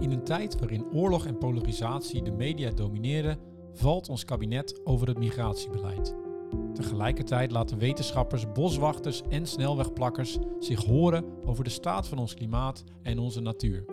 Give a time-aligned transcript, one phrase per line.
[0.00, 3.38] In een tijd waarin oorlog en polarisatie de media domineren,
[3.74, 6.14] valt ons kabinet over het migratiebeleid.
[6.74, 13.18] Tegelijkertijd laten wetenschappers, boswachters en snelwegplakkers zich horen over de staat van ons klimaat en
[13.18, 13.84] onze natuur.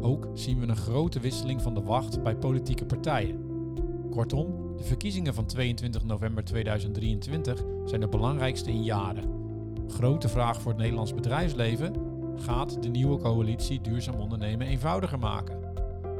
[0.00, 3.46] Ook zien we een grote wisseling van de wacht bij politieke partijen.
[4.10, 9.30] Kortom, de verkiezingen van 22 november 2023 zijn de belangrijkste in jaren.
[9.88, 12.07] Grote vraag voor het Nederlands bedrijfsleven:
[12.40, 15.58] gaat de nieuwe coalitie duurzaam ondernemen eenvoudiger maken?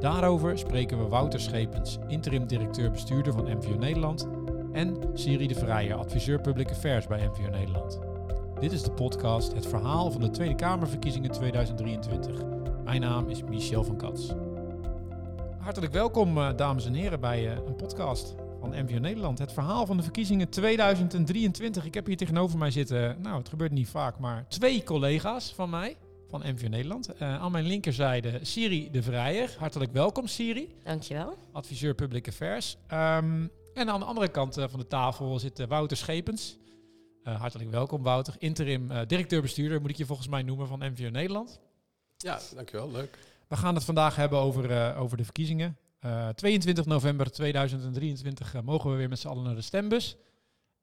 [0.01, 4.29] Daarover spreken we Wouter Schepens, interim directeur-bestuurder van MVO Nederland,
[4.73, 7.99] en Siri de Vrijer, adviseur Public Affairs bij MVO Nederland.
[8.61, 12.43] Dit is de podcast Het Verhaal van de Tweede Kamerverkiezingen 2023.
[12.85, 14.33] Mijn naam is Michel van Kats.
[15.59, 19.39] Hartelijk welkom, eh, dames en heren, bij eh, een podcast van MVO Nederland.
[19.39, 21.85] Het verhaal van de verkiezingen 2023.
[21.85, 25.71] Ik heb hier tegenover mij zitten, nou het gebeurt niet vaak, maar twee collega's van
[25.71, 25.97] mij
[26.29, 27.11] van MVO Nederland.
[27.15, 29.55] Uh, aan mijn linkerzijde Siri de Vrijer.
[29.59, 30.75] Hartelijk welkom Siri.
[30.85, 31.37] Dankjewel.
[31.53, 32.77] Adviseur Public Affairs.
[32.93, 36.59] Um, en aan de andere kant uh, van de tafel zit uh, Wouter Schepens.
[37.23, 38.35] hartelijk welkom Wouter.
[38.39, 41.61] Interim directeur-bestuurder moet ik je volgens mij noemen van MVO Nederland.
[42.17, 42.91] Ja, dankjewel.
[42.91, 43.19] Leuk.
[43.49, 45.79] We gaan het vandaag hebben over, over de verkiezingen.
[46.05, 50.17] Uh, 22 november 2023 uh, mogen we weer met z'n allen naar de stembus.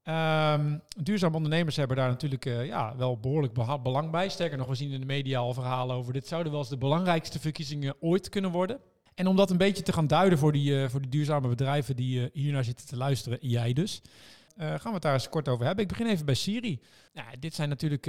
[0.07, 3.53] Um, duurzaam ondernemers hebben daar natuurlijk uh, ja, wel behoorlijk
[3.83, 4.29] belang bij.
[4.29, 6.77] Sterker nog, we zien in de media al verhalen over dit zouden wel eens de
[6.77, 8.79] belangrijkste verkiezingen ooit kunnen worden.
[9.15, 11.95] En om dat een beetje te gaan duiden voor die, uh, voor die duurzame bedrijven
[11.95, 14.01] die hiernaar zitten te luisteren, jij dus,
[14.57, 15.83] gaan we het daar eens kort over hebben.
[15.83, 16.81] Ik begin even bij Siri.
[17.13, 18.05] Ja, dit zijn natuurlijk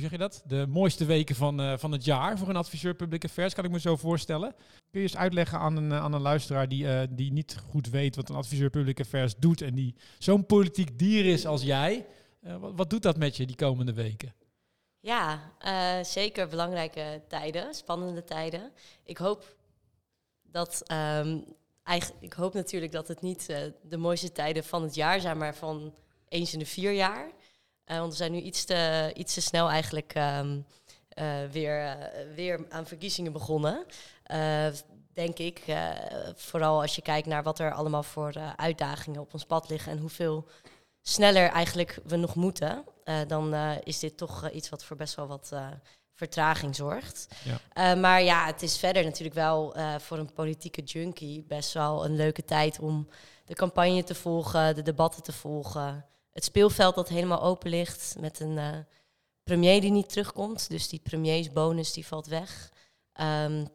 [0.00, 0.42] hoe zeg je dat?
[0.46, 3.70] De mooiste weken van, uh, van het jaar voor een adviseur public affairs, kan ik
[3.70, 4.54] me zo voorstellen.
[4.90, 8.16] Kun je eens uitleggen aan een, aan een luisteraar die, uh, die niet goed weet
[8.16, 12.06] wat een adviseur public affairs doet en die zo'n politiek dier is als jij.
[12.40, 14.34] Wat, wat, doet dat met je die komende weken?
[15.00, 15.52] Ja,
[16.04, 18.72] zeker belangrijke tijden, spannende tijden.
[19.04, 19.56] Ik hoop
[20.42, 20.82] dat.
[20.92, 21.44] Um,
[21.82, 23.46] eigenlijk, ik hoop natuurlijk dat het niet
[23.82, 25.94] de mooiste tijden van het jaar zijn, maar van
[26.28, 27.30] eens in de vier jaar.
[27.90, 30.66] Uh, want we zijn nu iets te, iets te snel eigenlijk um,
[31.18, 31.94] uh, weer, uh,
[32.34, 33.84] weer aan verkiezingen begonnen.
[35.12, 35.62] denk ik,
[36.34, 39.98] vooral als je kijkt naar wat er allemaal voor uitdagingen op ons pad liggen en
[39.98, 40.48] hoeveel
[41.02, 42.84] sneller eigenlijk we nog moeten,
[43.26, 43.54] dan
[43.84, 45.52] is dit toch iets wat voor best wel wat
[46.14, 47.28] vertraging zorgt.
[47.74, 47.94] Ja.
[47.94, 52.44] maar ja, het is verder natuurlijk wel voor een politieke junkie best wel een leuke
[52.44, 53.08] tijd om
[53.44, 56.06] de campagne te volgen, de debatten te volgen
[56.38, 58.68] het speelveld dat helemaal open ligt met een uh,
[59.44, 60.70] premier die niet terugkomt.
[60.70, 62.72] Dus die premiersbonus die valt weg.
[63.20, 63.68] Um,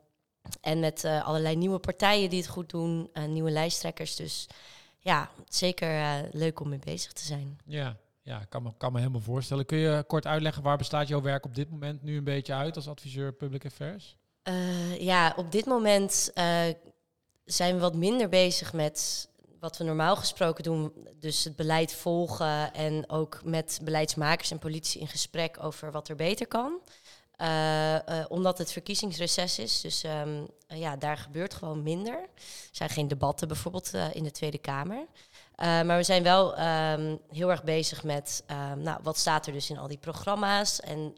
[0.62, 4.16] en met uh, allerlei nieuwe partijen die het goed doen, uh, nieuwe lijsttrekkers.
[4.16, 4.48] Dus
[5.00, 7.58] ja, zeker leuk om mee bezig te zijn.
[7.66, 9.66] Ja, ja kan, me, kan me helemaal voorstellen.
[9.66, 12.76] Kun je kort uitleggen waar bestaat jouw werk op dit moment nu een beetje uit
[12.76, 14.16] als adviseur Public Affairs?
[15.00, 16.32] ja, op dit moment
[17.46, 19.28] zijn we wat minder bezig met
[19.64, 25.00] wat we normaal gesproken doen, dus het beleid volgen en ook met beleidsmakers en politici
[25.00, 26.80] in gesprek over wat er beter kan.
[27.38, 32.14] Uh, uh, omdat het verkiezingsreces is, dus um, uh, ja, daar gebeurt gewoon minder.
[32.14, 32.30] Er
[32.72, 35.06] zijn geen debatten bijvoorbeeld in de Tweede Kamer.
[35.58, 39.70] maar we zijn wel um, heel erg bezig met um, nou, wat staat er dus
[39.70, 41.16] in al die programma's en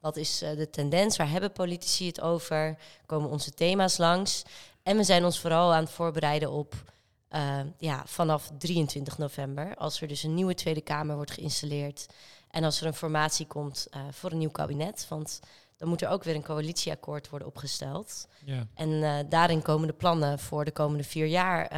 [0.00, 4.42] wat is de tendens, waar hebben politici het over, komen onze thema's langs.
[4.82, 6.92] En we zijn ons vooral aan het voorbereiden op
[7.34, 12.06] uh, ja, vanaf 23 november, als er dus een nieuwe Tweede Kamer wordt geïnstalleerd
[12.50, 15.06] en als er een formatie komt uh, voor een nieuw kabinet.
[15.08, 15.40] Want
[15.76, 18.28] dan moet er ook weer een coalitieakkoord worden opgesteld.
[18.44, 18.66] Ja.
[18.74, 21.70] En uh, daarin komen de plannen voor de komende vier jaar.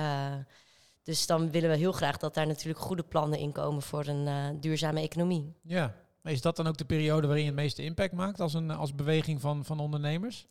[1.02, 4.60] dus dan willen we heel graag dat daar natuurlijk goede plannen in komen voor een
[4.60, 5.54] duurzame economie.
[5.62, 8.70] Ja, is dat dan ook de periode waarin je het meeste impact maakt als, een,
[8.70, 10.46] als beweging van, van ondernemers?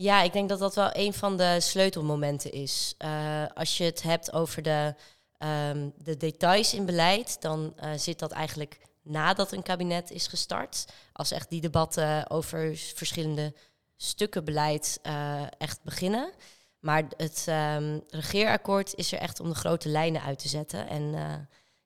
[0.00, 2.94] Ja, ik denk dat dat wel een van de sleutelmomenten is.
[2.98, 4.94] Uh, als je het hebt over de,
[5.38, 10.84] um, de details in beleid, dan uh, zit dat eigenlijk nadat een kabinet is gestart.
[11.12, 13.54] Als echt die debatten over verschillende
[13.96, 16.32] stukken beleid uh, echt beginnen.
[16.78, 20.88] Maar het um, regeerakkoord is er echt om de grote lijnen uit te zetten.
[20.88, 21.14] En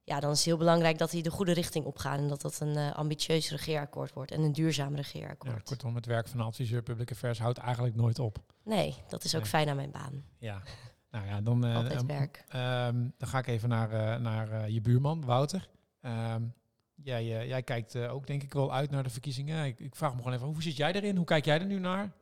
[0.05, 2.19] ja, dan is het heel belangrijk dat hij de goede richting opgaat.
[2.19, 5.55] En dat dat een uh, ambitieus regeerakkoord wordt en een duurzaam regeerakkoord.
[5.55, 8.39] Ja, kortom, het werk van adviseur Public Affairs houdt eigenlijk nooit op.
[8.65, 10.25] Nee, dat is ook fijn aan mijn baan.
[10.39, 10.63] Ja,
[11.11, 12.45] nou ja, dan, uh, Altijd werk.
[12.55, 15.69] Um, dan ga ik even naar, uh, naar je buurman, Wouter.
[16.03, 16.55] Um,
[16.95, 19.65] jij, jij kijkt ook denk ik wel uit naar de verkiezingen.
[19.65, 21.17] Ik, ik vraag me gewoon even, hoe zit jij erin?
[21.17, 22.13] Hoe kijk jij er nu naar?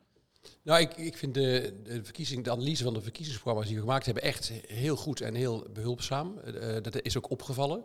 [0.62, 4.04] Nou, ik, ik vind de, de, verkiezing, de analyse van de verkiezingsprogramma's die we gemaakt
[4.04, 6.40] hebben echt heel goed en heel behulpzaam.
[6.46, 7.84] Uh, dat is ook opgevallen.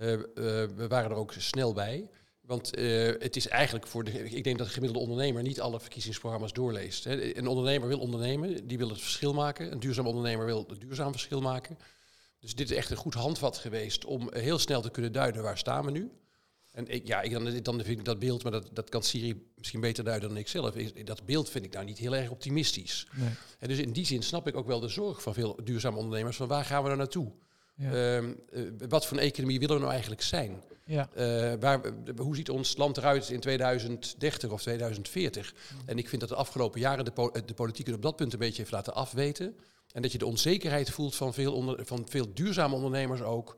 [0.00, 2.08] Uh, uh, we waren er ook snel bij.
[2.46, 4.24] Want eh, het is eigenlijk voor de.
[4.30, 7.04] Ik denk dat de gemiddelde ondernemer niet alle verkiezingsprogramma's doorleest.
[7.04, 7.36] Hè.
[7.36, 9.72] Een ondernemer wil ondernemen, die wil het verschil maken.
[9.72, 11.78] Een duurzaam ondernemer wil het duurzaam verschil maken.
[12.40, 15.58] Dus dit is echt een goed handvat geweest om heel snel te kunnen duiden waar
[15.58, 16.10] staan we nu.
[16.76, 19.46] En ik, ja, ik, dan, dan vind ik dat beeld, maar dat, dat kan Siri
[19.56, 20.74] misschien beter duiden dan ik zelf.
[21.04, 23.06] Dat beeld vind ik nou niet heel erg optimistisch.
[23.12, 23.28] Nee.
[23.58, 26.36] En dus in die zin snap ik ook wel de zorg van veel duurzame ondernemers
[26.36, 27.32] van waar gaan we er naartoe?
[27.74, 28.16] Ja.
[28.16, 30.62] Ehm, eh, wat voor een economie willen we nou eigenlijk zijn?
[30.84, 31.08] Ja.
[31.16, 31.80] Uh, waar,
[32.16, 35.54] hoe ziet ons land eruit in 2030 of 2040?
[35.86, 38.38] En ik vind dat de afgelopen jaren de, de politiek het op dat punt een
[38.38, 39.56] beetje heeft laten afweten.
[39.92, 43.56] En dat je de onzekerheid voelt van veel, onder, van veel duurzame ondernemers ook.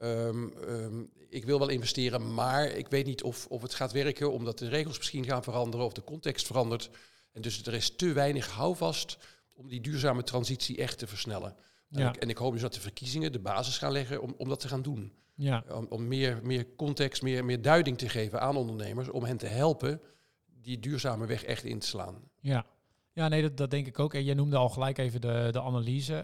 [0.00, 4.32] Ehm, ehm, ik wil wel investeren, maar ik weet niet of, of het gaat werken,
[4.32, 6.90] omdat de regels misschien gaan veranderen of de context verandert.
[7.32, 9.18] En dus er is te weinig houvast
[9.52, 11.56] om die duurzame transitie echt te versnellen.
[11.88, 12.00] Ja.
[12.00, 14.48] En, ik, en, ik, hoop dus dat de verkiezingen de basis gaan leggen om, om
[14.48, 15.12] dat te gaan doen.
[15.34, 15.64] Ja.
[15.70, 19.46] Om, om meer, meer context, meer, meer duiding te geven aan ondernemers, om hen te
[19.46, 20.00] helpen
[20.46, 22.30] die duurzame weg echt in te slaan.
[22.40, 22.66] Ja,
[23.12, 24.14] ja nee, dat, dat denk ik ook.
[24.14, 26.14] En jij noemde al gelijk even de, de analyse.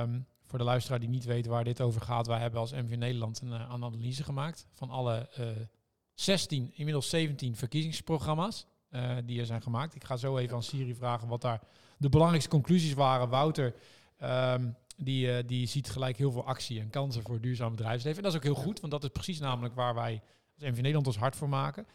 [0.00, 2.96] Um, voor de luisteraar die niet weet waar dit over gaat, wij hebben als MV
[2.96, 5.46] Nederland een uh, analyse gemaakt van alle uh,
[6.14, 9.94] 16, inmiddels 17 verkiezingsprogramma's uh, die er zijn gemaakt.
[9.94, 11.60] Ik ga zo even aan Siri vragen wat daar
[11.96, 13.28] de belangrijkste conclusies waren.
[13.28, 13.74] Wouter,
[14.22, 18.16] um, die, die ziet gelijk heel veel actie en kansen voor duurzaam bedrijfsleven.
[18.16, 20.22] En dat is ook heel goed, want dat is precies namelijk waar wij
[20.54, 21.86] als MV Nederland ons hard voor maken.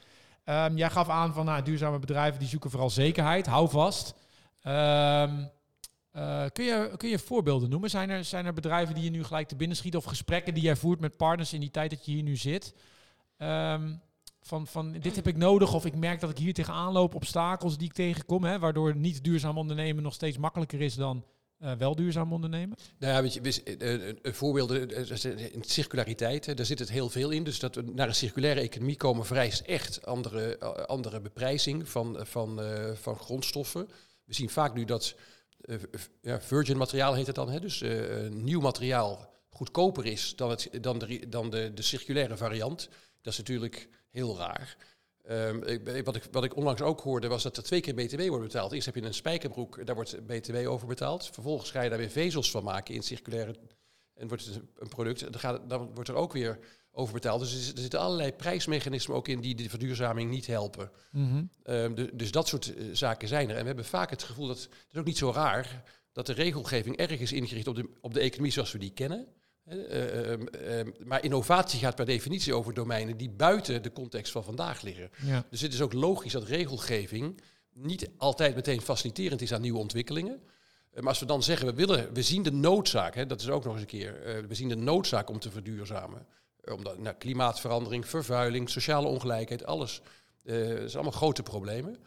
[0.46, 3.46] Um, jij gaf aan van nou, duurzame bedrijven die zoeken vooral zekerheid.
[3.46, 4.16] Hou vast.
[4.64, 5.50] Um,
[6.16, 7.90] uh, kun, je, kun je voorbeelden noemen?
[7.90, 10.64] Zijn er, zijn er bedrijven die je nu gelijk te binnen schiet of gesprekken die
[10.64, 12.74] jij voert met partners in die tijd dat je hier nu zit?
[13.38, 14.02] Um,
[14.42, 17.78] van, van dit heb ik nodig of ik merk dat ik hier tegenaan loop, obstakels
[17.78, 21.26] die ik tegenkom, hè, waardoor niet duurzaam ondernemen nog steeds makkelijker is dan
[21.60, 22.78] uh, wel duurzaam ondernemen?
[23.00, 24.90] Nou ja, weet je, uh, voorbeelden
[25.54, 27.44] in circulariteit, daar zit het heel veel in.
[27.44, 32.62] Dus dat we naar een circulaire economie komen vereist echt andere, andere beprijzing van, van,
[32.94, 33.88] van grondstoffen.
[34.26, 35.16] We zien vaak nu dat
[36.22, 37.60] ja, virgin materiaal heet het dan, hè?
[37.60, 42.90] dus uh, nieuw materiaal goedkoper is dan, het, dan, de, dan de, de circulaire variant.
[43.22, 44.78] Dat is natuurlijk heel raar.
[45.30, 48.28] Um, ik, wat, ik, wat ik onlangs ook hoorde was dat er twee keer BTW
[48.28, 48.72] wordt betaald.
[48.72, 51.30] Eerst heb je een spijkerbroek, daar wordt BTW over betaald.
[51.34, 53.56] Vervolgens ga je daar weer vezels van maken in circulaire
[54.14, 55.38] en wordt het een product.
[55.38, 56.60] Gaat, dan wordt er ook weer
[56.96, 57.40] overbetaald.
[57.40, 60.92] Dus er zitten allerlei prijsmechanismen ook in die de verduurzaming niet helpen.
[61.12, 61.44] Mhm.
[61.64, 63.56] Ehm, dus dat soort eh, zaken zijn er.
[63.56, 66.34] En we hebben vaak het gevoel dat, het is ook niet zo raar, dat de
[66.34, 69.28] regelgeving erg is ingericht op de, op de economie zoals we die kennen.
[69.72, 70.38] Uh, uh,
[71.06, 75.10] maar innovatie gaat per definitie over domeinen die buiten de context van vandaag liggen.
[75.50, 77.42] Dus het is ook logisch dat regelgeving
[77.74, 80.42] niet altijd meteen faciliterend is aan nieuwe ontwikkelingen.
[80.94, 83.64] Maar als we dan zeggen, we, willen, we zien de noodzaak, hè, dat is ook
[83.64, 86.28] nog eens een keer, we zien de noodzaak om te verduurzamen
[86.72, 90.02] omdat nou, klimaatverandering, vervuiling, sociale ongelijkheid, alles.
[90.44, 91.98] Uh, dat zijn allemaal grote problemen.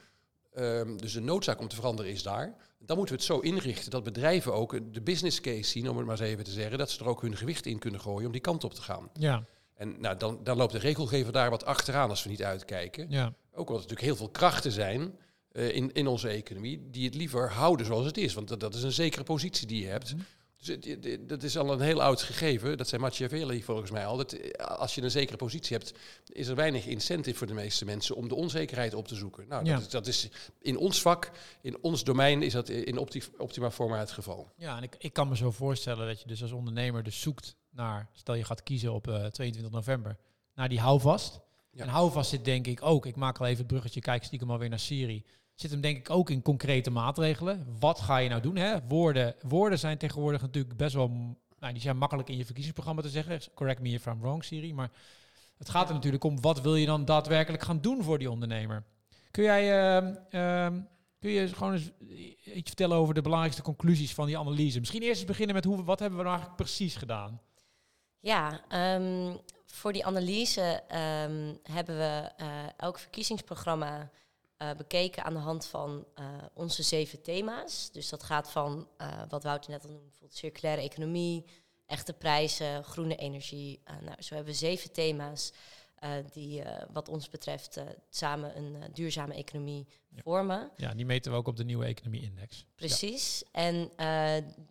[0.59, 2.55] Um, dus de noodzaak om te veranderen is daar.
[2.79, 6.07] Dan moeten we het zo inrichten dat bedrijven ook de business case zien, om het
[6.07, 8.33] maar eens even te zeggen, dat ze er ook hun gewicht in kunnen gooien om
[8.33, 9.11] die kant op te gaan.
[9.13, 9.45] Ja.
[9.75, 13.07] En nou, dan, dan loopt de regelgever daar wat achteraan als we niet uitkijken.
[13.11, 13.25] Ja.
[13.27, 15.19] Ook omdat er natuurlijk heel veel krachten zijn
[15.53, 18.35] uh, in, in onze economie die het liever houden zoals het is.
[18.35, 20.15] Want dat, dat is een zekere positie die je hebt.
[20.15, 20.25] Mm.
[20.63, 22.77] Dus dat is al een heel oud gegeven.
[22.77, 24.17] Dat zei Machiavelli volgens mij al.
[24.17, 25.93] Dat eh, als je een zekere positie hebt,
[26.33, 29.49] is er weinig incentive voor de meeste mensen om de onzekerheid op te zoeken.
[29.49, 30.29] Nou, dat, is, dat, is,
[30.61, 34.53] in ons vak, in ons domein, is dat in opti optima forma het geval.
[34.57, 37.57] Ja, en ik, ik kan me zo voorstellen dat je dus als ondernemer dus zoekt
[37.71, 40.17] naar, stel je gaat kiezen op uh, eh, 22 november,
[40.55, 41.41] naar die houvast.
[41.71, 41.83] Ja.
[41.83, 44.69] En houvast zit denk ik ook, ik maak al even het bruggetje, kijk stiekem alweer
[44.69, 45.25] naar Siri
[45.61, 47.67] zit hem denk ik ook in concrete maatregelen.
[47.79, 48.57] Wat ga je nou doen?
[48.57, 48.77] Hè?
[48.89, 51.37] Woorden, woorden zijn tegenwoordig natuurlijk best wel...
[51.59, 53.41] Nou, die zijn makkelijk in je verkiezingsprogramma te zeggen.
[53.55, 54.75] Correct me if I'm wrong, Siri.
[54.75, 54.91] Maar
[55.57, 58.85] het gaat er natuurlijk om, wat wil je dan daadwerkelijk gaan doen voor die ondernemer?
[59.31, 59.97] Kun jij...
[60.31, 60.77] Uh,
[61.19, 61.91] kun je gewoon eens
[62.45, 64.79] iets vertellen over de belangrijkste conclusies van die analyse?
[64.79, 67.41] Misschien eerst eens beginnen met hoe, wat hebben we nou eigenlijk precies gedaan?
[68.21, 68.61] Ja,
[68.97, 74.11] um, voor die analyse um, hebben we uh, elk verkiezingsprogramma
[74.63, 76.25] uh, bekeken aan de hand van uh,
[76.55, 77.91] onze zeven thema's.
[77.93, 81.45] Dus dat gaat van uh, wat Wouter net al noemde, bijvoorbeeld circulaire economie,
[81.87, 83.81] echte prijzen, groene energie.
[83.85, 85.53] nou, zo hebben we zeven thema's
[86.33, 86.63] die
[86.93, 89.87] wat ons betreft samen een duurzame economie
[90.17, 90.71] vormen.
[90.77, 92.65] Ja, die meten we ook op de nieuwe economie-index.
[92.75, 93.45] Precies.
[93.53, 93.91] En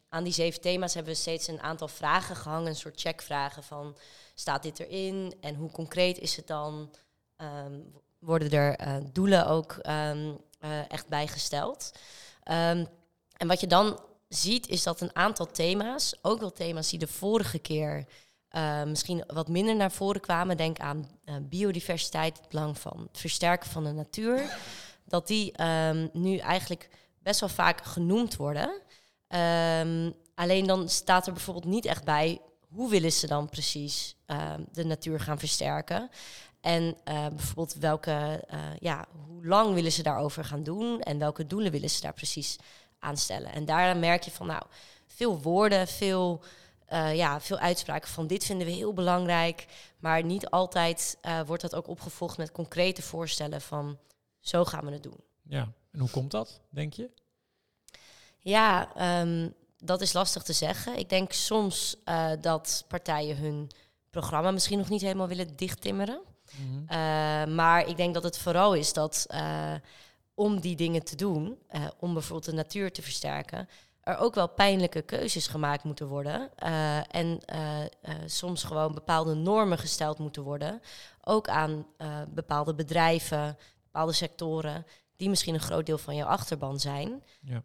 [0.10, 3.98] aan die zeven thema's hebben we steeds een aantal vragen gehangen, een soort checkvragen van
[4.34, 6.94] staat dit erin en hoe concreet is het dan?
[7.38, 11.92] Um, worden er uh, doelen ook um, uh, echt bijgesteld.
[12.44, 12.88] Um,
[13.38, 17.08] en wat je dan ziet is dat een aantal thema's, ook wel thema's die de
[17.08, 18.06] vorige keer
[18.48, 20.58] eh, misschien wat minder naar voren kwamen.
[20.58, 24.42] Denk aan eh, biodiversiteit, het belang van het versterken van de natuur.
[25.06, 28.82] Dat die ehm, nu eigenlijk best wel vaak genoemd worden.
[29.28, 34.64] Ehm, alleen dan staat er bijvoorbeeld niet echt bij hoe willen ze dan precies ehm,
[34.72, 36.10] de natuur gaan versterken.
[36.68, 41.48] En eh, bijvoorbeeld welke, eh, ja, hoe lang willen ze daarover gaan doen en welke
[41.48, 42.56] doelen willen ze daar precies
[43.00, 43.52] aan stellen.
[43.52, 44.64] En daaraan merk je van nou,
[45.06, 46.44] veel woorden, veel,
[46.86, 49.66] eh, ja, veel uitspraken van dit vinden we heel belangrijk.
[50.00, 53.98] Maar niet altijd wordt dat ook opgevolgd met concrete voorstellen van
[54.40, 55.20] zo gaan we het doen.
[55.42, 57.10] Ja, en hoe komt dat, denk je?
[58.40, 60.98] Ja, ehm, dat is lastig te zeggen.
[60.98, 61.98] Ik denk soms
[62.42, 63.72] dat partijen hun
[64.10, 66.36] programma misschien nog niet helemaal willen dichttimmeren.
[66.58, 66.88] Mhm.
[66.88, 69.74] Eh, maar ik denk dat het vooral is dat uh,
[70.34, 73.70] om die dingen te doen, uh, om bijvoorbeeld de natuur te versterken,
[74.02, 76.52] er ook wel pijnlijke keuzes gemaakt moeten worden.
[77.10, 77.40] en
[78.26, 80.82] soms gewoon bepaalde normen gesteld moeten worden.
[81.24, 81.86] Ook aan
[82.30, 84.86] bepaalde bedrijven, bepaalde sectoren,
[85.16, 87.24] die misschien een groot deel van jouw achterban zijn.
[87.42, 87.64] Ja.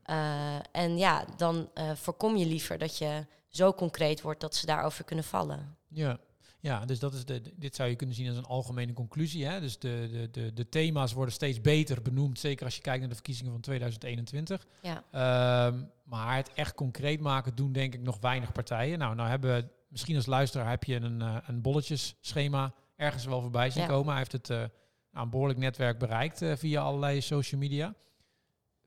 [0.72, 5.24] en ja, dan voorkom je liever dat je zo concreet wordt dat ze daarover kunnen
[5.24, 5.76] vallen.
[5.88, 6.18] Ja,
[6.62, 9.46] ja, dus dat is de, dit zou je kunnen zien als een algemene conclusie.
[9.46, 9.60] Hè?
[9.60, 13.08] Dus de, de, de, de thema's worden steeds beter benoemd, zeker als je kijkt naar
[13.08, 14.66] de verkiezingen van 2021.
[14.82, 15.04] Ja.
[15.10, 18.98] Ehm, maar het echt concreet maken doen denk ik nog weinig partijen.
[18.98, 23.40] Nou, nou hebben we, misschien als luisteraar heb je een, uh, een bolletjeschema ergens wel
[23.40, 24.08] voorbij zien komen.
[24.08, 24.70] Hij heeft het uh, nou,
[25.12, 27.94] een behoorlijk netwerk bereikt uh, via allerlei social media.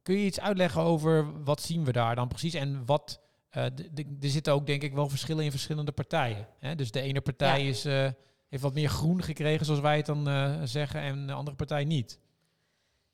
[0.03, 3.24] Kun je iets uitleggen over wat zien we daar dan precies en wat
[3.55, 6.47] er zitten ook denk ik wel verschillen in verschillende partijen.
[6.59, 6.75] Hè?
[6.75, 8.09] Dus de ene partij is, uh,
[8.49, 11.83] heeft wat meer groen gekregen, zoals wij het dan uh, zeggen, en de andere partij
[11.83, 12.19] niet.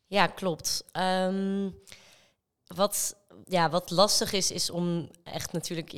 [0.07, 0.85] Ja, klopt.
[0.93, 1.75] Um,
[2.67, 5.93] wat, ja, wat lastig is, is om echt natuurlijk...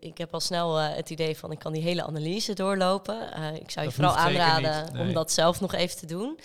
[0.00, 3.20] ik heb al snel het idee van, ik kan die hele analyse doorlopen.
[3.60, 6.38] ik zou je vooral aanraden om dat zelf nog even te doen.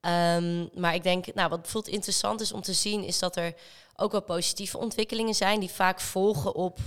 [0.00, 3.54] Um, maar ik denk, nou, wat bijvoorbeeld interessant is om te zien, is dat er
[3.96, 6.78] ook wel positieve ontwikkelingen zijn die vaak volgen op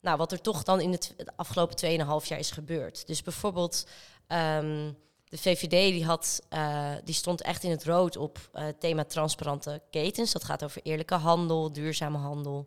[0.00, 1.76] nou, wat er toch dan in het afgelopen
[2.22, 3.06] 2,5 jaar is gebeurd.
[3.06, 3.86] Dus bijvoorbeeld
[4.28, 4.96] um,
[5.28, 9.82] de VVD die, had, uh, die stond echt in het rood op uh, thema transparante
[9.90, 10.32] ketens.
[10.32, 12.66] Dat gaat over eerlijke handel, duurzame handel.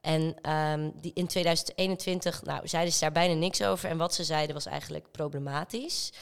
[0.00, 3.88] En um, die in 2021 nou, zeiden ze daar bijna niks over.
[3.88, 6.12] En wat ze zeiden was eigenlijk problematisch.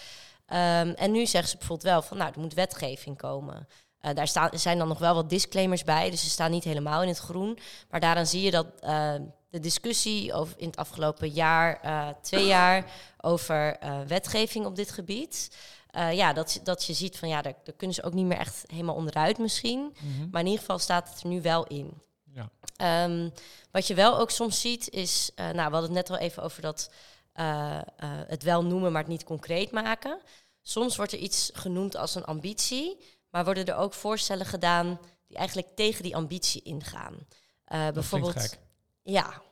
[0.46, 0.56] Um,
[0.94, 3.68] en nu zeggen ze bijvoorbeeld wel van, nou, er moet wetgeving komen.
[4.02, 7.02] Uh, daar staan, zijn dan nog wel wat disclaimers bij, dus ze staan niet helemaal
[7.02, 7.58] in het groen.
[7.90, 9.14] Maar daaraan zie je dat uh,
[9.50, 15.56] de discussie over in het afgelopen jaar, uh, twee jaar, over wetgeving op dit gebied.
[15.92, 18.64] ja, dat, dat je ziet van ja, daar, daar, kunnen ze ook niet meer echt
[18.66, 19.80] helemaal onderuit misschien.
[19.80, 20.28] Mm -hmm.
[20.30, 22.02] Maar in ieder geval staat het er nu wel in.
[22.34, 23.04] Ja.
[23.04, 23.32] Um,
[23.70, 26.62] wat je wel ook soms ziet is, nou, we hadden het net al even over
[26.62, 26.90] dat
[28.26, 30.20] het wel noemen, maar het niet concreet maken.
[30.62, 32.98] Soms wordt er iets genoemd als een ambitie.
[33.30, 37.14] Maar worden er ook voorstellen gedaan die eigenlijk tegen die ambitie ingaan?
[37.68, 38.58] Uh, bijvoorbeeld,
[39.02, 39.42] ja,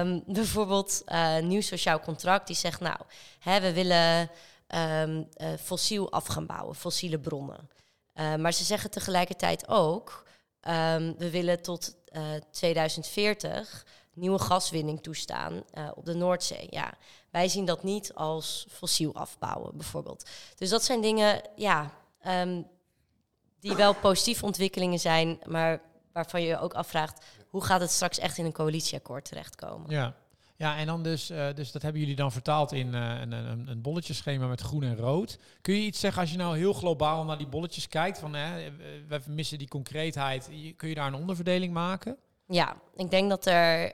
[0.00, 2.98] um, bijvoorbeeld uh, nieuw sociaal contract die zegt, nou,
[3.38, 4.30] hè, we willen
[4.74, 7.70] um, uh, fossiel af gaan bouwen, fossiele bronnen.
[8.14, 10.26] maar ze zeggen tegelijkertijd ook,
[10.60, 11.96] um, we willen tot
[12.50, 15.62] 2040 nieuwe gaswinning toestaan
[15.94, 16.66] op de Noordzee.
[16.70, 16.94] Ja,
[17.30, 20.28] wij zien dat niet als fossiel afbouwen, bijvoorbeeld.
[20.56, 21.92] Dus dat zijn dingen, ja,
[22.26, 22.66] um,
[23.60, 25.80] die wel positieve ontwikkelingen zijn, maar
[26.12, 29.90] waarvan je je ook afvraagt, hoe gaat het straks echt in een coalitieakkoord terechtkomen?
[29.90, 30.14] Ja.
[30.56, 33.68] Ja, en dan dus, uh, dus dat hebben jullie dan vertaald in uh, een, een,
[33.68, 35.38] een bolletjeschema met groen en rood.
[35.60, 38.70] Kun je iets zeggen als je nou heel globaal naar die bolletjes kijkt, van hè,
[39.08, 42.16] we missen die concreetheid, kun je daar een onderverdeling maken?
[42.46, 43.92] Ja, ik denk dat er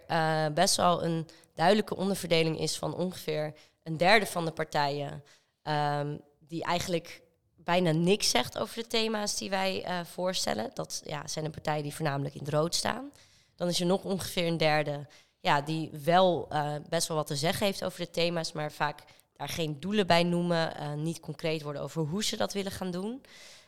[0.54, 5.24] best wel een duidelijke onderverdeling is van ongeveer een derde van de partijen
[5.62, 7.22] um, die eigenlijk
[7.64, 10.70] bijna niks zegt over de thema's die wij uh, voorstellen.
[10.74, 13.10] Dat ja, zijn de partijen die voornamelijk in het rood staan.
[13.56, 15.06] Dan is er nog ongeveer een derde
[15.40, 19.04] ja, die wel uh, best wel wat te zeggen heeft over de thema's, maar vaak
[19.36, 22.90] daar geen doelen bij noemen, uh, niet concreet worden over hoe ze dat willen gaan
[22.90, 23.22] doen.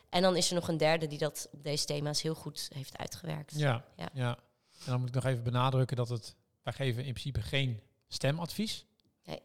[0.09, 2.97] En dan is er nog een derde die dat op deze thema's heel goed heeft
[2.97, 3.53] uitgewerkt.
[3.55, 4.09] Ja, ja.
[4.13, 4.37] ja.
[4.85, 8.85] En dan moet ik nog even benadrukken dat het, wij geven in principe geen stemadvies.
[9.23, 9.41] Nee.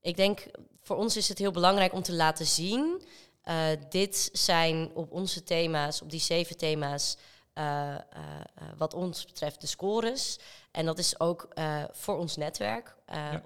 [0.00, 0.50] Ik denk,
[0.80, 3.02] voor ons is het heel belangrijk om te laten zien
[3.48, 7.16] uh, dit zijn op onze thema's, op die zeven thema's,
[7.54, 7.98] uh, uh,
[8.76, 10.38] wat ons betreft de scores.
[10.70, 11.48] En dat is ook
[11.92, 13.42] voor ons netwerk, ja.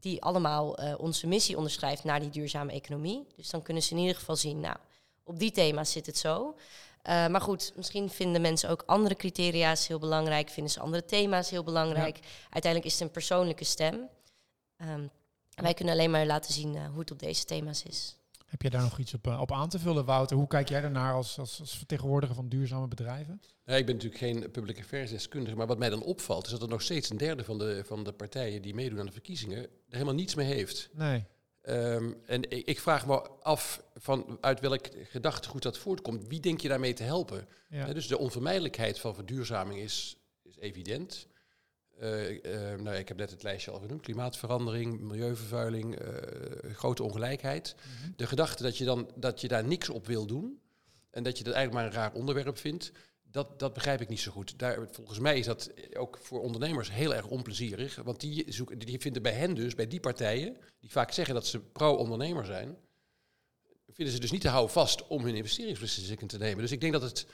[0.00, 3.26] die allemaal onze missie onderschrijft naar die duurzame economie.
[3.36, 4.76] Dus dan kunnen ze in ieder geval zien, nou,
[5.24, 6.54] op die thema's zit het zo.
[7.02, 11.64] maar goed, misschien vinden mensen ook andere criteria's heel belangrijk, vinden ze andere thema's heel
[11.64, 12.16] belangrijk.
[12.16, 12.24] Ja.
[12.42, 14.08] Uiteindelijk is het een persoonlijke stem.
[14.80, 15.10] Um,
[15.54, 18.17] En wij kunnen alleen maar laten zien eh, hoe het op deze thema's is.
[18.48, 20.36] Heb jij daar nog iets op, eh, op aan te vullen, Wouter?
[20.36, 23.40] Hoe kijk jij daarnaar als, als, als vertegenwoordiger van duurzame bedrijven?
[23.64, 26.62] Nou, ik ben natuurlijk geen public affairs deskundige, maar wat mij dan opvalt is dat
[26.62, 29.58] er nog steeds een derde van de, van de partijen die meedoen aan de verkiezingen
[29.62, 30.88] er helemaal niets mee heeft.
[30.92, 31.24] Nee.
[31.62, 36.26] Ehm, en ik, ik vraag me af van uit welk gedachtegoed dat voortkomt.
[36.26, 37.48] Wie denk je daarmee te helpen?
[37.68, 37.92] Ja.
[37.92, 41.26] Dus de onvermijdelijkheid van verduurzaming is, is evident.
[41.98, 44.02] Eh, eh, nou, ik heb net het lijstje al genoemd.
[44.02, 47.74] Klimaatverandering, milieuvervuiling, eh, grote ongelijkheid.
[47.76, 48.10] Mhm.
[48.16, 50.60] De gedachte dat je, dan, dat je daar niks op wil doen
[51.10, 54.20] en dat je dat eigenlijk maar een raar onderwerp vindt, dat, dat begrijp ik niet
[54.20, 54.58] zo goed.
[54.58, 59.00] Daar, volgens mij is dat ook voor ondernemers heel erg onplezierig, want die, zoeken, die
[59.00, 62.76] vinden bij hen dus, bij die partijen, die vaak zeggen dat ze pro-ondernemer zijn,
[63.88, 66.58] vinden ze dus niet te houden vast om hun investeringsbeslissingen te nemen.
[66.58, 67.26] Dus ik denk dat het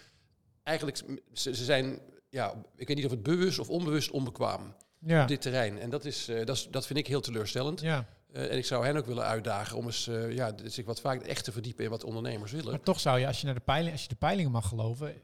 [0.63, 0.97] eigenlijk,
[1.33, 2.01] ze, ze zijn,
[2.35, 5.23] ja, ik weet niet of het bewust of onbewust onbekwaam Ja.
[5.23, 5.79] op dit terrein.
[5.79, 7.81] En dat, is, eh, dat, is, dat vind ik heel teleurstellend.
[7.81, 8.07] ja.
[8.33, 11.23] Eh, en ik zou hen ook willen uitdagen om eens eh, ja, zich wat vaak
[11.23, 12.71] echt te verdiepen in wat ondernemers willen.
[12.71, 15.15] Maar toch zou je, als je, naar de peiling, als je de peilingen mag geloven,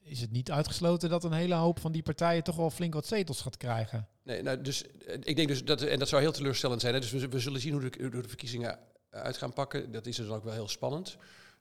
[0.00, 3.06] is het niet uitgesloten dat een hele hoop van die partijen toch wel flink wat
[3.06, 4.08] zetels gaat krijgen.
[4.22, 4.84] Nee, nou, dus
[5.22, 6.94] ik denk dus dat, en dat zou heel teleurstellend zijn.
[6.94, 7.00] Hè?
[7.00, 8.78] Dus we, we zullen zien hoe de, hoe de verkiezingen
[9.10, 9.92] uit gaan pakken.
[9.92, 11.16] Dat is dus ook wel heel spannend.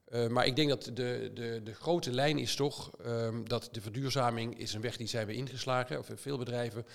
[0.08, 3.82] Eh, maar ik denk dat de, de, de grote lijn is toch ehm, dat de
[3.82, 6.00] verduurzaming is een weg die zijn we ingeslagen.
[6.00, 6.86] Of veel bedrijven.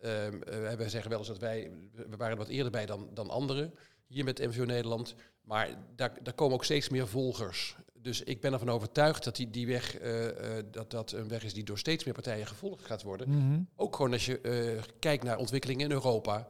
[0.00, 3.08] Ehm eh, wij zeggen wel eens dat wij, we waren er wat eerder bij dan,
[3.14, 3.74] dan anderen.
[4.06, 5.14] Hier met MVO Nederland.
[5.42, 7.76] Maar daar, daar komen ook steeds meer volgers.
[8.02, 11.44] Dus ik ben ervan overtuigd dat die, die weg, eh, eh, dat dat een weg
[11.44, 13.28] is die door steeds meer partijen gevolgd gaat worden.
[13.28, 13.60] Mhm.
[13.76, 16.48] Ook gewoon als je eh, kijkt naar ontwikkelingen in Europa,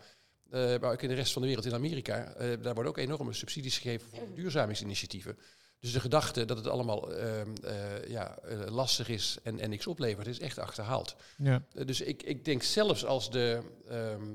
[0.51, 2.99] eh, maar ook in de rest van de wereld, in Amerika, eh, daar worden ook
[2.99, 5.39] enorme subsidies gegeven voor duurzamingsinitiatieven.
[5.81, 9.87] Dus de gedachte dat het allemaal ehm, eh, ja, eh, lastig is en, en niks
[9.87, 11.17] oplevert, is echt achterhaald.
[11.37, 11.63] Ja.
[11.75, 14.35] Eh, dus ik, ik denk zelfs als de, ehm,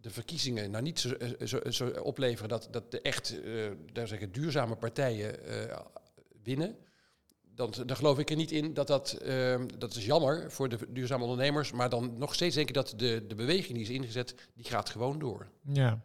[0.00, 1.14] de verkiezingen nou niet zo,
[1.44, 3.34] zo, zo opleveren dat, dat de echt
[3.92, 5.38] daar zeggen, duurzame partijen
[6.42, 6.76] winnen,
[7.54, 10.78] dan, dan geloof ik er niet in dat dat, ehm, dat is jammer voor de
[10.88, 14.34] duurzame ondernemers, maar dan nog steeds denk ik dat de, de beweging die is ingezet,
[14.54, 15.48] die gaat gewoon door.
[15.62, 16.02] Ja.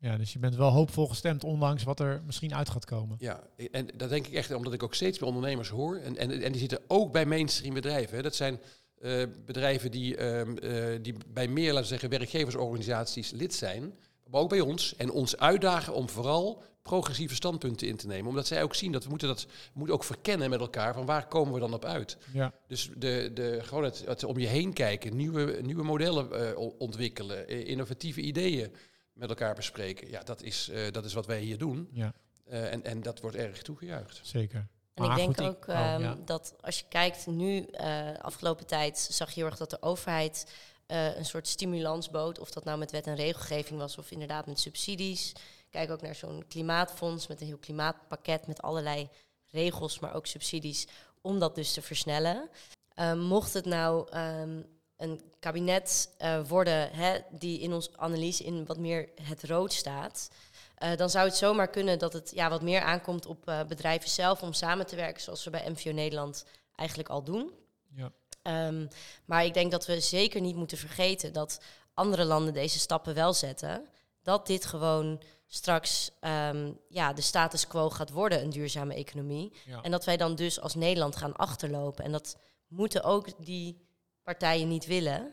[0.00, 3.16] Ja, dus je bent wel hoopvol gestemd, ondanks wat er misschien uit gaat komen.
[3.18, 5.96] Ja, en dat denk ik echt omdat ik ook steeds meer ondernemers hoor.
[5.96, 8.16] En, en, en die zitten ook bij mainstream bedrijven.
[8.16, 8.22] Hè.
[8.22, 8.60] Dat zijn
[9.00, 13.94] eh, bedrijven die, ehm, eh, die bij meer, laten we zeggen, werkgeversorganisaties lid zijn.
[14.30, 14.96] Maar ook bij ons.
[14.96, 18.28] En ons uitdagen om vooral progressieve standpunten in te nemen.
[18.28, 20.94] Omdat zij ook zien dat we moeten dat we moeten ook verkennen met elkaar.
[20.94, 22.16] Van waar komen we dan op uit?
[22.32, 26.58] Ja, Dus de, de, gewoon het, het om je heen kijken, nieuwe, nieuwe modellen eh,
[26.78, 28.72] ontwikkelen, innovatieve ideeën
[29.20, 30.10] met elkaar bespreken.
[30.10, 31.88] Ja, dat is, eh, dat is wat wij hier doen.
[31.92, 32.12] ja
[32.50, 34.20] Eh, en, en dat wordt erg toegejuicht.
[34.22, 34.66] zeker.
[34.94, 36.16] En ik denk goed, ook oh, ehm, ja.
[36.24, 40.52] dat als je kijkt nu, eh afgelopen tijd zag je heel erg dat de overheid
[40.86, 42.38] eh, een soort stimulans bood.
[42.38, 45.32] Of dat nou met wet en regelgeving was of inderdaad met subsidies.
[45.70, 49.08] Kijk ook naar zo'n klimaatfonds met een heel klimaatpakket met allerlei
[49.50, 50.86] regels, maar ook subsidies
[51.20, 52.48] om dat dus te versnellen.
[52.94, 54.62] Ehm, mocht het nou ehm,
[55.00, 60.30] een kabinet eh, worden hè, die in onze analyse in wat meer het rood staat,
[60.74, 64.10] eh, dan zou het zomaar kunnen dat het ja, wat meer aankomt op eh, bedrijven
[64.10, 67.52] zelf om samen te werken, zoals we bij MVO Nederland eigenlijk al doen.
[67.94, 68.12] Ja.
[68.42, 68.86] Ehm,
[69.24, 71.60] maar ik denk dat we zeker niet moeten vergeten dat
[71.94, 73.86] andere landen deze stappen wel zetten.
[74.22, 79.52] Dat dit gewoon straks ehm, ja, de status quo gaat worden, een duurzame economie.
[79.66, 79.82] Ja.
[79.82, 82.04] En dat wij dan dus als Nederland gaan achterlopen.
[82.04, 82.36] En dat
[82.68, 83.88] moeten ook die
[84.22, 85.32] partijen niet willen.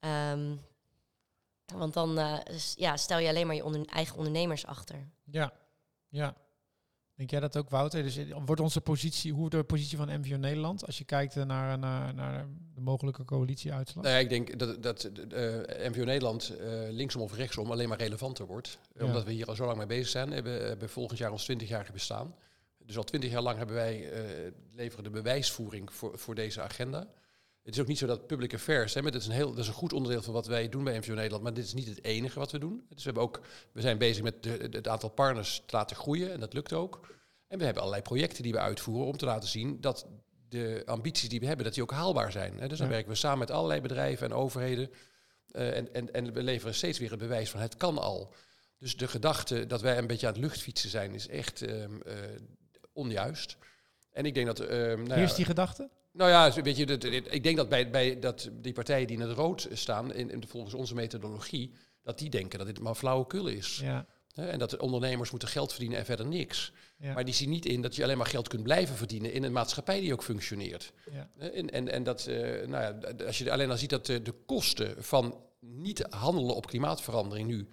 [0.00, 0.56] Ehm,
[1.74, 2.38] want dan eh,
[2.74, 5.08] ja, stel je alleen maar je onder- eigen ondernemers achter.
[5.24, 5.52] Ja,
[6.08, 6.36] ja.
[7.14, 8.02] Denk jij dat ook, Wouter?
[8.02, 11.34] Dus eh, wordt onze positie, hoe wordt de positie van MVO Nederland als je kijkt
[11.34, 14.04] naar, naar, naar de mogelijke coalitieuitslag?
[14.04, 17.98] Nou ja, ik denk dat, dat eh, MVO Nederland eh, linksom of rechtsom alleen maar
[17.98, 18.78] relevanter wordt.
[18.94, 19.04] Ja.
[19.04, 20.28] Omdat we hier al zo lang mee bezig zijn.
[20.28, 22.34] We hebben, hebben volgend jaar ons 20-jarige bestaan.
[22.78, 27.06] Dus al 20 jaar lang hebben wij, eh, leveren de bewijsvoering voor, voor deze agenda.
[27.64, 29.58] Het is ook niet zo dat public affairs, hè, maar dat is, een heel, dat
[29.58, 31.88] is een goed onderdeel van wat wij doen bij MVO Nederland, maar dit is niet
[31.88, 32.84] het enige wat we doen.
[32.88, 33.40] Dus we, hebben ook,
[33.72, 37.00] we zijn bezig met de, het aantal partners te laten groeien en dat lukt ook.
[37.48, 40.06] En we hebben allerlei projecten die we uitvoeren om te laten zien dat
[40.48, 42.58] de ambities die we hebben, dat die ook haalbaar zijn.
[42.58, 42.68] Hè.
[42.68, 42.92] Dus dan Ja.
[42.92, 44.90] werken we samen met allerlei bedrijven en overheden.
[45.50, 48.34] eh, en, en, en we leveren steeds weer het bewijs van het kan al.
[48.78, 52.14] Dus de gedachte dat wij een beetje aan het luchtfietsen zijn, is echt ehm, eh,
[52.92, 53.56] onjuist.
[54.12, 54.60] En ik denk dat...
[54.60, 55.90] ehm nou Hier is die gedachte?
[56.14, 56.84] Nou ja, weet je,
[57.30, 60.46] ik denk dat bij, bij dat die partijen die in het rood staan, in, in,
[60.48, 61.72] volgens onze methodologie,
[62.02, 63.78] dat die denken dat dit maar flauwekul is.
[63.82, 66.72] Ja, En dat de ondernemers moeten geld verdienen en verder niks.
[66.98, 69.42] ja, Maar die zien niet in dat je alleen maar geld kunt blijven verdienen in
[69.42, 70.92] een maatschappij die ook functioneert.
[71.12, 71.30] ja.
[71.38, 74.34] En, en, en dat, eh, nou ja, als je alleen al ziet dat de, de
[74.46, 77.68] kosten van niet handelen op klimaatverandering nu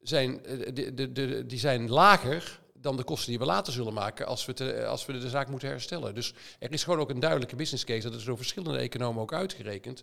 [0.00, 3.92] zijn, eh, de, de, de, die zijn lager dan de kosten die we later zullen
[3.94, 6.14] maken als we, te, als we de zaak moeten herstellen.
[6.14, 9.32] Dus er is gewoon ook een duidelijke business case, dat is door verschillende economen ook
[9.32, 10.02] uitgerekend,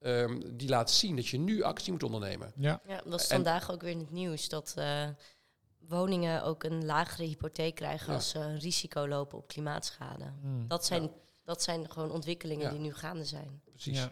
[0.00, 2.52] ehm, die laat zien dat je nu actie moet ondernemen.
[2.56, 2.80] Ja.
[2.88, 4.48] Ja, dat is En- vandaag ook weer in het nieuws.
[4.48, 5.08] Dat eh,
[5.88, 8.14] woningen ook een lagere hypotheek krijgen Ja.
[8.14, 10.24] als ze een risico lopen op klimaatschade.
[10.40, 10.68] Hmm.
[10.68, 11.10] Dat zijn,
[11.44, 12.70] dat zijn gewoon ontwikkelingen Ja.
[12.70, 13.60] die nu gaande zijn.
[13.64, 13.98] Precies.
[13.98, 14.10] Ja.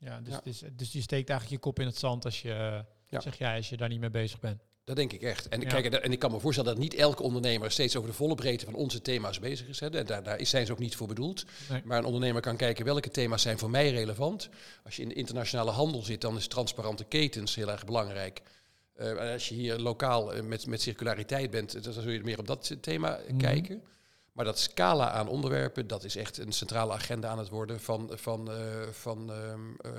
[0.00, 0.36] Ja, dus, Ja.
[0.36, 3.20] het is- dus je steekt eigenlijk je kop in het zand als je, Ja.
[3.20, 4.62] zeg jij, als je daar niet mee bezig bent.
[4.88, 5.48] Dat denk ik echt.
[5.48, 5.68] En, Ja.
[5.68, 8.64] kijk, en ik kan me voorstellen dat niet elke ondernemer steeds over de volle breedte
[8.64, 9.80] van onze thema's bezig is.
[9.80, 9.90] Hè.
[9.90, 11.44] En daar, daar is- zijn ze ook niet voor bedoeld.
[11.68, 11.82] Nee.
[11.84, 14.48] Maar een ondernemer kan kijken welke thema's zijn voor mij relevant.
[14.84, 18.42] Als je in de internationale handel zit, dan is transparante ketens heel erg belangrijk.
[18.94, 22.38] Eh, als je hier lokaal eh, met, met circulariteit bent, eh, dan zul je meer
[22.38, 23.36] op dat thema Mhm.
[23.38, 23.82] kijken.
[24.32, 28.10] Maar dat scala aan onderwerpen, dat is echt een centrale agenda aan het worden van,
[28.14, 28.50] van,
[28.90, 29.92] van ehm, eh,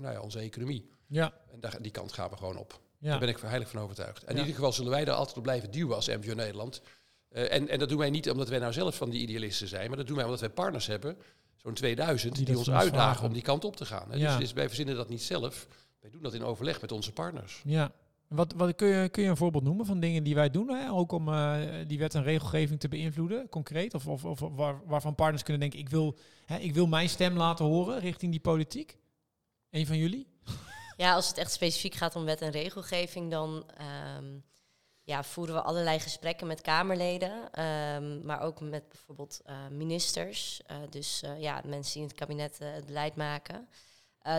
[0.00, 0.88] nou ja, onze economie.
[1.08, 2.80] Ja, En daar, die kant gaan we gewoon op.
[3.06, 3.10] ja.
[3.10, 4.24] Daar ben ik heilig van overtuigd.
[4.24, 6.80] En in ieder geval zullen wij daar altijd op blijven duwen als MVO Nederland.
[7.28, 9.88] Eh, en, en dat doen wij niet omdat wij nou zelf van die idealisten zijn,
[9.88, 11.16] maar dat doen wij omdat wij partners hebben,
[11.56, 13.26] zo'n 2000, Die ons uitdagen vragen.
[13.26, 14.10] om die kant op te gaan.
[14.10, 14.18] Hè.
[14.18, 15.66] Dus, dus wij verzinnen dat niet zelf.
[16.00, 17.62] Wij doen dat in overleg met onze partners.
[17.64, 17.92] Ja.
[18.28, 20.90] Wat, wat kun, je, kun je een voorbeeld noemen van dingen die wij doen, hè?
[20.90, 21.54] ook om eh,
[21.86, 23.94] die wet en regelgeving te beïnvloeden, concreet?
[23.94, 26.16] Of, of, of waar, waarvan partners kunnen denken, ik wil,
[26.46, 28.98] hè, ik wil mijn stem laten horen richting die politiek?
[29.70, 30.26] Een van jullie?
[30.96, 34.38] Ja, als het echt specifiek gaat om wet en regelgeving, dan ehm,
[35.06, 40.62] ja, voeren we allerlei gesprekken met Kamerleden, ehm, maar ook met bijvoorbeeld eh, ministers.
[40.66, 43.68] eh, dus eh, ja, mensen die in het kabinet het beleid maken.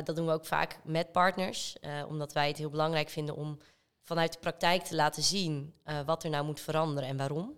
[0.03, 1.75] Dat doen we ook vaak met partners,
[2.07, 3.59] omdat wij het heel belangrijk vinden om
[4.03, 5.73] vanuit de praktijk te laten zien
[6.05, 7.57] wat er nou moet veranderen en waarom.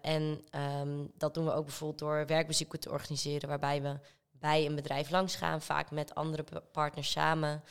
[0.00, 3.98] En ehm, dat doen we ook bijvoorbeeld door werkbezoeken te organiseren, waarbij we
[4.40, 7.62] bij een bedrijf langsgaan, vaak met andere pa- partners samen.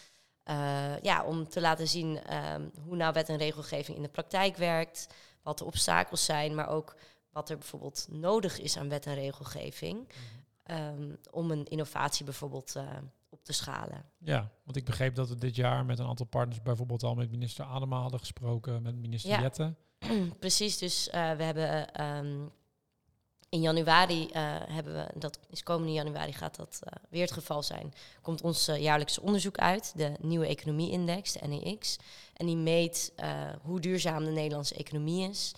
[0.44, 4.58] Eh, ja, om te laten zien ehm, hoe nou wet en regelgeving in de praktijk
[4.58, 5.08] werkt,
[5.44, 6.96] wat de obstakels zijn, maar ook
[7.32, 10.08] wat er bijvoorbeeld nodig is aan wet en regelgeving
[10.64, 12.84] ehm, om een innovatie bijvoorbeeld eh,
[13.30, 14.06] op te schalen.
[14.18, 17.32] Ja, want ik begreep dat we dit jaar met een aantal partners bijvoorbeeld al met
[17.32, 19.42] minister Adema hadden gesproken, met minister Ja.
[19.42, 19.74] Jette.
[20.40, 22.48] Precies, dus eh, we hebben ehm,
[23.50, 27.64] in januari eh, hebben we, dat is komende januari gaat dat eh, weer het geval
[27.64, 31.98] zijn, komt ons eh, jaarlijkse onderzoek uit, de nieuwe economie-index, de NEX.
[32.34, 33.14] En die meet
[33.62, 35.52] hoe duurzaam de Nederlandse economie is.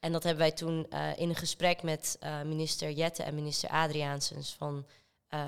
[0.00, 4.86] En dat hebben wij toen in een gesprek met minister Jette en minister Adriaansens van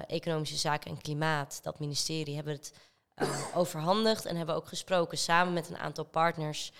[0.07, 2.73] Economische Zaken en Klimaat, dat ministerie, hebben het
[3.55, 6.73] overhandigd en hebben ook gesproken samen met een aantal partners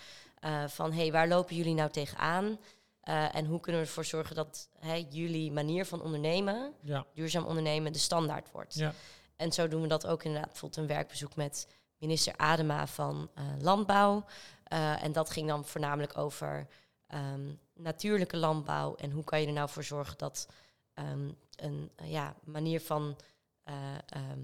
[0.67, 2.57] van hey, waar lopen jullie nou tegenaan?
[3.05, 4.69] Eh en hoe kunnen we ervoor zorgen dat
[5.09, 8.73] jullie manier van ondernemen, Ja, duurzaam ondernemen, de standaard wordt?
[8.73, 8.93] ja,
[9.35, 10.49] En zo doen we dat ook inderdaad.
[10.49, 14.25] Bijvoorbeeld een werkbezoek met minister Adema van eh, Landbouw.
[14.63, 16.67] Eh, en dat ging dan voornamelijk over
[17.07, 18.95] ehm, natuurlijke landbouw.
[18.95, 20.47] En hoe kan je er nou voor zorgen dat
[20.93, 23.17] ehm, een ja, manier van
[23.63, 23.73] eh,
[24.05, 24.39] ehm,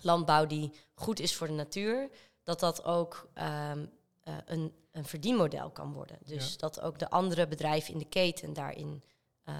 [0.00, 2.10] landbouw die goed is voor de natuur,
[2.42, 3.28] dat dat ook
[4.26, 6.18] eh, een, een verdienmodel kan worden.
[6.24, 6.56] Dus Ja.
[6.58, 9.02] dat ook de andere bedrijven in de keten daarin
[9.44, 9.54] eh,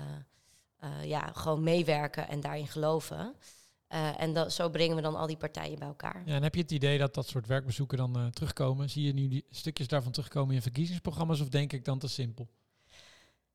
[0.76, 3.34] eh, ja, gewoon meewerken en daarin geloven.
[4.16, 6.22] En dat, zo brengen we dan al die partijen bij elkaar.
[6.26, 6.34] ja.
[6.34, 8.90] En heb je het idee dat dat soort werkbezoeken dan terugkomen?
[8.90, 12.48] Zie je nu die stukjes daarvan terugkomen in verkiezingsprogramma's of denk ik dan te simpel?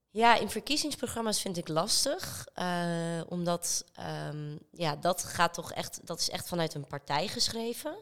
[0.10, 2.47] Ja, in verkiezingsprogramma's vind ik lastig.
[3.28, 7.95] omdat ehm, ja, dat gaat toch echt, dat is echt vanuit een partij geschreven.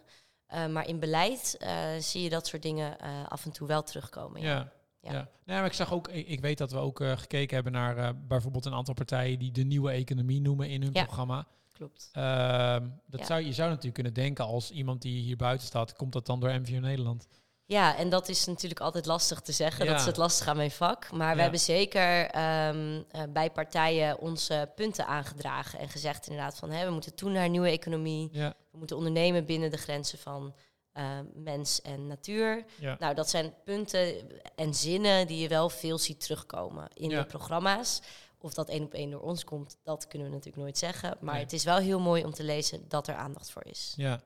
[0.50, 3.84] Eh, maar in beleid eh, zie je dat soort dingen eh, af en toe wel
[3.84, 4.42] terugkomen.
[4.42, 4.48] Ja.
[4.56, 4.72] Ja.
[5.02, 5.12] Ja.
[5.12, 5.28] Ja.
[5.46, 8.10] Nee, maar ik zag ook, ik, weet dat we ook eh, gekeken hebben naar eh,
[8.28, 11.04] bijvoorbeeld een aantal partijen die de nieuwe economie noemen in hun Ja.
[11.04, 11.48] programma.
[11.74, 12.10] Klopt.
[12.12, 13.26] Ehm, dat Ja.
[13.26, 16.40] zou, je zou natuurlijk kunnen denken als iemand die hier buiten staat, komt dat dan
[16.40, 17.28] door MVO Nederland?
[17.70, 19.86] Ja, en dat is natuurlijk altijd lastig te zeggen.
[19.86, 19.92] Ja.
[19.92, 21.12] Dat is het lastige aan mijn vak.
[21.12, 25.80] Maar we hebben zeker ehm, eh, bij partijen onze punten aangedragen.
[25.80, 28.30] En gezegd inderdaad van hè, we moeten toe naar een nieuwe economie.
[28.32, 30.56] Ja, We moeten ondernemen binnen de grenzen van
[30.92, 32.66] eh, mens en natuur.
[33.00, 34.14] Nou, dat zijn punten
[34.56, 38.02] en zinnen die je wel veel ziet terugkomen in de programma's.
[38.42, 41.18] Of dat één op één door ons komt, dat kunnen we natuurlijk nooit zeggen.
[41.20, 41.44] Maar Nee.
[41.44, 43.94] het is wel heel mooi om te lezen dat er aandacht voor is.
[43.98, 44.22] ja.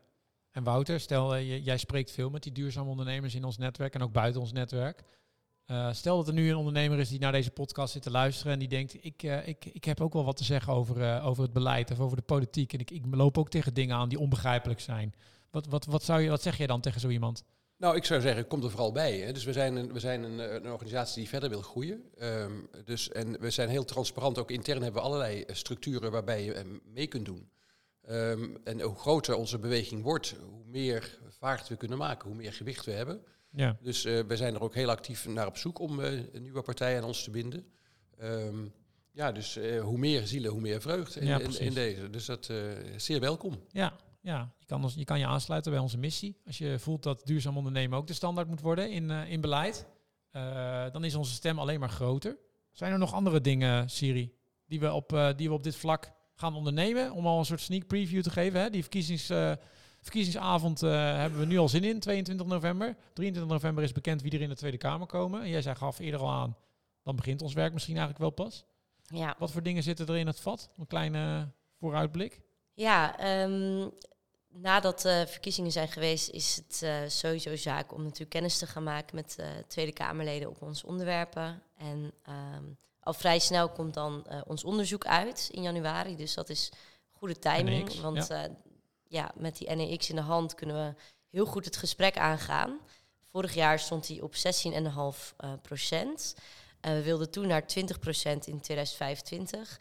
[0.54, 4.02] En Wouter, stel, eh, jij spreekt veel met die duurzame ondernemers in ons netwerk en
[4.02, 5.04] ook buiten ons netwerk.
[5.66, 8.54] Eh, stel dat er nu een ondernemer is die naar deze podcast zit te luisteren
[8.54, 11.44] en die denkt, ik, eh, ik, ik heb ook wel wat te zeggen over, over
[11.44, 12.74] het beleid of over de politiek.
[12.74, 15.14] En ik, ik loop ook tegen dingen aan die onbegrijpelijk zijn.
[15.52, 17.44] Wat, wat, wat, zou je, wat zeg jij dan tegen zo iemand?
[17.78, 19.18] Nou, ik zou zeggen, kom er vooral bij.
[19.18, 19.32] Hè.
[19.32, 22.04] Dus we zijn, een, we zijn een, een organisatie die verder wil groeien.
[22.18, 22.52] Ehm,
[22.86, 24.40] dus, en we zijn heel transparant.
[24.40, 27.50] Ook intern hebben we allerlei structuren waarbij je mee kunt doen.
[28.04, 32.54] Ehm, en hoe groter onze beweging wordt, hoe meer vaart we kunnen maken, hoe meer
[32.54, 33.24] gewicht we hebben.
[33.50, 33.78] Ja.
[33.82, 37.02] Dus uh, wij zijn er ook heel actief naar op zoek om uh, nieuwe partijen
[37.02, 37.66] aan ons te binden.
[38.22, 38.74] Um,
[39.12, 42.10] ja, dus uh, hoe meer zielen, hoe meer vreugde in, Ja, in, in deze.
[42.10, 43.60] Dus dat is zeer welkom.
[43.70, 44.54] Ja, ja.
[44.60, 46.42] Je, kan ons, je kan je aansluiten bij onze missie.
[46.46, 49.88] Als je voelt dat duurzaam ondernemen ook de standaard moet worden in, in beleid,
[50.92, 52.38] dan is onze stem alleen maar groter.
[52.72, 54.34] Zijn er nog andere dingen, Siri,
[54.66, 57.12] die we op, die we op dit vlak gaan ondernemen?
[57.12, 58.62] Om al een soort sneak preview te geven.
[58.62, 58.70] Hè?
[58.70, 59.30] Die verkiezings
[60.04, 62.96] Verkiezingsavond uh, hebben we nu al zin in, 22 november.
[63.14, 65.42] 23 november is bekend wie er in de Tweede Kamer komen.
[65.42, 66.58] En jij zei gaf eerder al aan,
[67.04, 68.66] dan begint ons werk misschien eigenlijk wel pas.
[69.06, 69.36] Ja.
[69.40, 70.70] Wat voor dingen zitten er in het vat?
[70.78, 72.42] Een kleine vooruitblik.
[72.74, 73.92] Ja, um,
[74.48, 78.84] nadat de verkiezingen zijn geweest, is het uh, sowieso zaak om natuurlijk kennis te gaan
[78.84, 81.62] maken met uh, Tweede Kamerleden op onze onderwerpen.
[81.78, 82.14] En
[82.56, 86.16] um, al vrij snel komt dan uh, ons onderzoek uit in januari.
[86.16, 86.72] Dus dat is
[87.12, 87.86] goede timing.
[87.86, 88.50] NX, want ja.
[89.08, 92.80] ja, met die NEX in de hand kunnen we heel goed het gesprek aangaan.
[93.28, 96.36] Vorig jaar stond hij op 16,5 uh, procent.
[96.82, 99.80] Uh, we wilden toen naar 20 procent in 2025.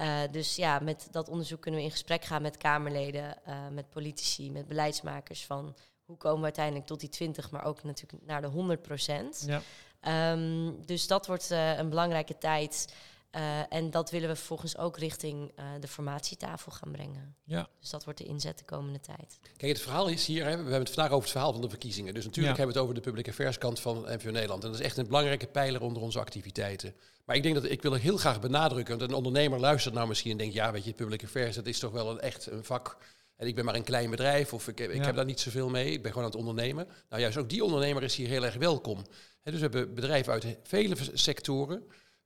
[0.00, 3.38] Uh, dus ja, met dat onderzoek kunnen we in gesprek gaan met Kamerleden,
[3.70, 8.22] met politici, met beleidsmakers van hoe komen we uiteindelijk tot die 20, maar ook natuurlijk
[8.26, 9.44] naar de 100 procent.
[9.46, 9.62] Ja.
[10.08, 12.94] Um, dus dat wordt uh, een belangrijke tijd.
[13.36, 17.36] Uh, en dat willen we vervolgens ook richting uh, de formatietafel gaan brengen.
[17.44, 17.68] Ja.
[17.80, 19.38] Dus dat wordt de inzet de komende tijd.
[19.56, 21.68] Kijk, het verhaal is hier, hè, we hebben het vandaag over het verhaal van de
[21.68, 22.14] verkiezingen.
[22.14, 22.62] Dus natuurlijk Ja.
[22.64, 24.64] hebben we het over de public affairs kant van MVO Nederland.
[24.64, 26.94] En dat is echt een belangrijke pijler onder onze activiteiten.
[27.24, 30.08] Maar ik denk dat ik wil er heel graag benadrukken, want een ondernemer luistert nou
[30.08, 32.64] misschien en denkt, ja, weet je, public affairs, dat is toch wel een echt een
[32.64, 32.96] vak.
[33.36, 35.04] En ik ben maar een klein bedrijf of ik, ik Ja.
[35.04, 35.92] heb daar niet zoveel mee.
[35.92, 36.88] Ik ben gewoon aan het ondernemen.
[37.08, 39.04] Nou juist ook die ondernemer is hier heel erg welkom.
[39.42, 41.84] Dus we hebben bedrijven uit vele sectoren.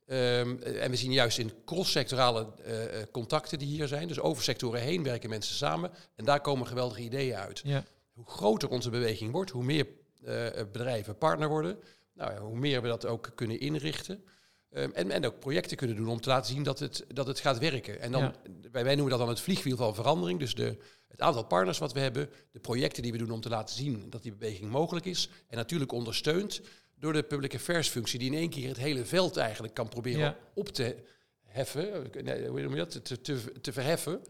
[0.08, 2.74] Um, en we zien juist in cross-sectorale uh,
[3.12, 5.90] contacten die hier zijn, dus over sectoren heen werken mensen samen.
[6.14, 7.60] En daar komen geweldige ideeën uit.
[7.64, 7.84] Ja.
[8.12, 9.86] Hoe groter onze beweging wordt, hoe meer
[10.24, 11.78] uh, bedrijven partner worden,
[12.14, 14.24] nou ja, hoe meer we dat ook kunnen inrichten.
[14.70, 17.40] Um, en, en ook projecten kunnen doen om te laten zien dat het, dat het
[17.40, 18.00] gaat werken.
[18.00, 18.82] En dan, Ja.
[18.82, 20.38] wij noemen dat dan het vliegwiel van verandering.
[20.38, 20.76] Dus de,
[21.08, 24.10] het aantal partners wat we hebben, de projecten die we doen om te laten zien
[24.10, 25.28] dat die beweging mogelijk is.
[25.48, 26.60] En natuurlijk ondersteund
[26.98, 30.20] door de public affairs functie, die in één keer het hele veld eigenlijk kan proberen
[30.20, 30.36] Ja.
[30.54, 30.96] op te
[31.44, 32.10] heffen.
[32.22, 33.04] Nee, hoe noem je dat?
[33.04, 34.20] Te, te, te verheffen.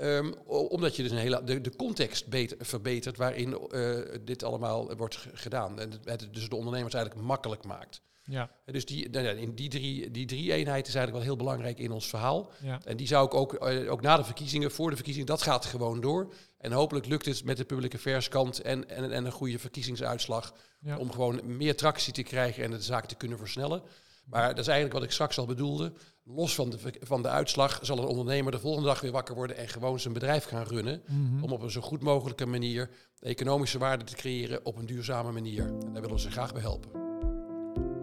[0.00, 4.96] Um, omdat je dus een hele, de, de context beter, verbetert waarin uh, dit allemaal
[4.96, 5.80] wordt gedaan.
[5.80, 8.02] En het, het dus de ondernemers eigenlijk makkelijk maakt.
[8.24, 8.50] Ja.
[8.64, 11.92] Dus die, nou in die drie, die drie eenheid is eigenlijk wel heel belangrijk in
[11.92, 12.50] ons verhaal.
[12.62, 12.80] Ja.
[12.84, 15.64] En die zou ik ook, uh, ook na de verkiezingen, voor de verkiezingen, dat gaat
[15.64, 16.32] gewoon door.
[16.58, 20.54] En hopelijk lukt het met de public affairs kant en, en, en een goede verkiezingsuitslag
[20.80, 20.96] Ja.
[20.98, 23.82] om gewoon meer tractie te krijgen en de zaak te kunnen versnellen.
[24.24, 25.92] Maar dat is eigenlijk wat ik straks al bedoelde.
[26.24, 29.56] Los van de, van de uitslag zal een ondernemer de volgende dag weer wakker worden
[29.56, 31.02] en gewoon zijn bedrijf gaan runnen.
[31.06, 31.44] Mhm.
[31.44, 35.66] Om op een zo goed mogelijke manier economische waarde te creëren op een duurzame manier.
[35.66, 37.11] En daar willen we ze graag bij helpen.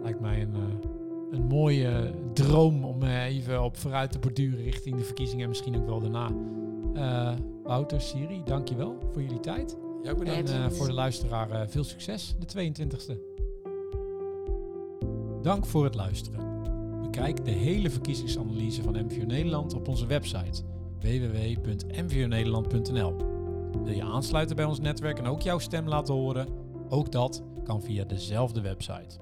[0.02, 0.62] Lijkt mij een, uh,
[1.30, 5.76] een mooie droom om uh, even op vooruit te borduren richting de verkiezingen en misschien
[5.76, 6.30] ook wel daarna.
[6.94, 7.32] Uh,
[7.62, 9.76] Wouter, Siri, dankjewel voor jullie tijd.
[10.02, 10.50] Ja, bedankt.
[10.50, 13.16] En voor de luisteraar veel succes de 22e.
[15.42, 16.40] Dank voor het luisteren.
[17.02, 20.62] Bekijk de hele verkiezingsanalyse van MVO Nederland op onze website
[21.00, 23.16] www.mvonederland.nl.
[23.84, 26.48] Wil je aansluiten bij ons netwerk en ook jouw stem laten horen?
[26.88, 29.18] Ook dat kan via dezelfde website.